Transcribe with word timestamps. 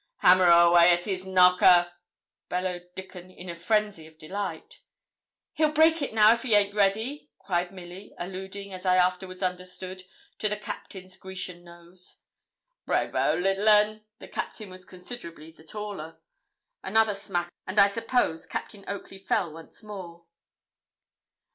'Hammer 0.17 0.47
away 0.49 0.89
at 0.89 1.05
his 1.05 1.25
knocker,' 1.27 1.91
bellowed 2.49 2.89
Dickon, 2.95 3.29
in 3.29 3.51
a 3.51 3.55
frenzy 3.55 4.07
of 4.07 4.17
delight. 4.17 4.79
'He'll 5.53 5.71
break 5.71 6.01
it 6.01 6.11
now, 6.11 6.33
if 6.33 6.43
it 6.43 6.53
ain't 6.53 6.73
already,' 6.73 7.29
cried 7.37 7.71
Milly, 7.71 8.11
alluding, 8.17 8.73
as 8.73 8.83
I 8.83 8.95
afterwards 8.95 9.43
understood, 9.43 10.01
to 10.39 10.49
the 10.49 10.57
Captain's 10.57 11.17
Grecian 11.17 11.63
nose. 11.63 12.17
'Brayvo, 12.87 13.39
little 13.39 13.69
un!' 13.69 14.03
The 14.17 14.27
Captain 14.27 14.71
was 14.71 14.85
considerably 14.85 15.51
the 15.51 15.63
taller. 15.63 16.17
Another 16.81 17.13
smack, 17.13 17.53
and, 17.67 17.77
I 17.77 17.87
suppose, 17.87 18.47
Captain 18.47 18.83
Oakley 18.87 19.19
fell 19.19 19.53
once 19.53 19.83
more. 19.83 20.25